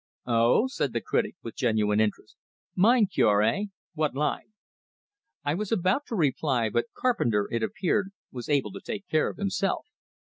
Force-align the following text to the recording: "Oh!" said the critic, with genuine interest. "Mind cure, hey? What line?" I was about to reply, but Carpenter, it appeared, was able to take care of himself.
"Oh!" 0.25 0.65
said 0.67 0.93
the 0.93 1.01
critic, 1.01 1.35
with 1.43 1.55
genuine 1.55 1.99
interest. 1.99 2.35
"Mind 2.75 3.11
cure, 3.11 3.43
hey? 3.43 3.67
What 3.93 4.15
line?" 4.15 4.51
I 5.43 5.53
was 5.53 5.71
about 5.71 6.07
to 6.07 6.15
reply, 6.15 6.69
but 6.69 6.87
Carpenter, 6.97 7.47
it 7.51 7.61
appeared, 7.61 8.09
was 8.31 8.49
able 8.49 8.71
to 8.71 8.81
take 8.83 9.07
care 9.07 9.29
of 9.29 9.37
himself. 9.37 9.85